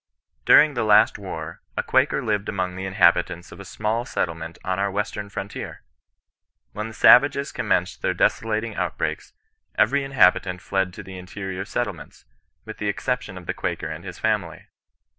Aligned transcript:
During 0.45 0.73
the 0.73 0.83
last 0.83 1.19
war, 1.19 1.61
a 1.77 1.83
Quaker 1.83 2.23
lived 2.23 2.49
among 2.49 2.75
the 2.75 2.87
inhabitants 2.87 3.51
of 3.51 3.59
a 3.59 3.63
small 3.63 4.03
settlement 4.03 4.57
on 4.63 4.79
our 4.79 4.89
western 4.89 5.29
frontier. 5.29 5.83
When 6.71 6.87
the 6.87 6.95
savages 6.95 7.51
commenced 7.51 8.01
their 8.01 8.15
desolating 8.15 8.75
outbreaks, 8.75 9.33
every 9.77 10.01
inhabitaiit 10.01 10.59
fled 10.59 10.91
to 10.95 11.03
the 11.03 11.19
interior 11.19 11.65
settle 11.65 11.93
ments, 11.93 12.25
with 12.65 12.77
the 12.79 12.87
exception 12.87 13.37
of 13.37 13.45
the 13.45 13.53
Quaker 13.53 13.89
and 13.89 14.03
his 14.03 14.17
family. 14.17 14.65